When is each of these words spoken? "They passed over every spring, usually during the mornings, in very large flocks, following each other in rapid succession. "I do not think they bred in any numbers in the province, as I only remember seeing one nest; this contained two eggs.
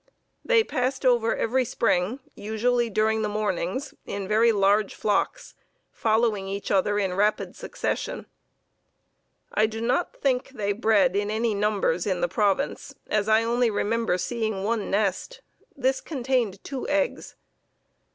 "They 0.43 0.63
passed 0.63 1.05
over 1.05 1.35
every 1.35 1.63
spring, 1.63 2.21
usually 2.33 2.89
during 2.89 3.21
the 3.21 3.29
mornings, 3.29 3.93
in 4.03 4.27
very 4.27 4.51
large 4.51 4.95
flocks, 4.95 5.53
following 5.91 6.47
each 6.47 6.71
other 6.71 6.97
in 6.97 7.13
rapid 7.13 7.55
succession. 7.55 8.25
"I 9.53 9.67
do 9.67 9.79
not 9.79 10.15
think 10.19 10.49
they 10.55 10.71
bred 10.71 11.15
in 11.15 11.29
any 11.29 11.53
numbers 11.53 12.07
in 12.07 12.19
the 12.19 12.27
province, 12.27 12.95
as 13.05 13.29
I 13.29 13.43
only 13.43 13.69
remember 13.69 14.17
seeing 14.17 14.63
one 14.63 14.89
nest; 14.89 15.41
this 15.77 16.01
contained 16.01 16.63
two 16.63 16.89
eggs. 16.89 17.35